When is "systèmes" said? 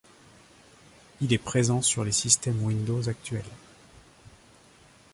2.11-2.63